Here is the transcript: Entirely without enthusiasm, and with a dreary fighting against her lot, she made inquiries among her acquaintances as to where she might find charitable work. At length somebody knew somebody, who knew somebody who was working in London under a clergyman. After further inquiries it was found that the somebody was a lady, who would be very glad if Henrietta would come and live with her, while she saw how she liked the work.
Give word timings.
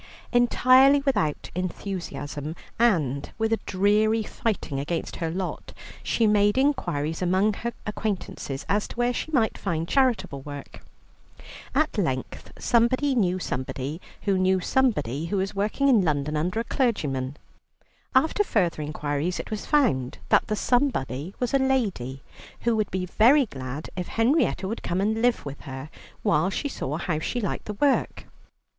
Entirely 0.31 0.99
without 1.05 1.51
enthusiasm, 1.53 2.55
and 2.79 3.31
with 3.37 3.53
a 3.53 3.59
dreary 3.67 4.23
fighting 4.23 4.79
against 4.79 5.17
her 5.17 5.29
lot, 5.29 5.73
she 6.01 6.25
made 6.25 6.57
inquiries 6.57 7.21
among 7.21 7.53
her 7.53 7.71
acquaintances 7.85 8.65
as 8.67 8.87
to 8.87 8.95
where 8.95 9.13
she 9.13 9.31
might 9.31 9.59
find 9.59 9.87
charitable 9.87 10.41
work. 10.41 10.83
At 11.75 11.99
length 11.99 12.51
somebody 12.57 13.13
knew 13.13 13.37
somebody, 13.37 14.01
who 14.23 14.39
knew 14.39 14.59
somebody 14.59 15.27
who 15.27 15.37
was 15.37 15.53
working 15.53 15.87
in 15.87 16.01
London 16.01 16.35
under 16.35 16.59
a 16.59 16.63
clergyman. 16.63 17.37
After 18.15 18.43
further 18.43 18.81
inquiries 18.81 19.39
it 19.39 19.51
was 19.51 19.67
found 19.67 20.17
that 20.29 20.47
the 20.47 20.55
somebody 20.55 21.35
was 21.39 21.53
a 21.53 21.59
lady, 21.59 22.23
who 22.61 22.75
would 22.75 22.89
be 22.89 23.05
very 23.05 23.45
glad 23.45 23.91
if 23.95 24.07
Henrietta 24.07 24.67
would 24.67 24.81
come 24.81 24.99
and 24.99 25.21
live 25.21 25.45
with 25.45 25.61
her, 25.69 25.91
while 26.23 26.49
she 26.49 26.69
saw 26.69 26.97
how 26.97 27.19
she 27.19 27.39
liked 27.39 27.65
the 27.65 27.73
work. 27.75 28.25